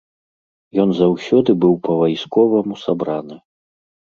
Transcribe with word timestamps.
Ён 0.83 0.89
заўсёды 0.99 1.55
быў 1.65 1.73
па-вайсковаму 1.85 2.81
сабраны. 2.85 3.35